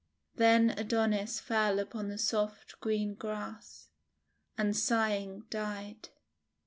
Then 0.33 0.71
Adonis 0.71 1.39
fell 1.39 1.77
upon 1.77 2.07
the 2.07 2.17
soft 2.17 2.79
green 2.79 3.13
grass, 3.13 3.89
and 4.57 4.75
sighing 4.75 5.45
died. 5.51 6.09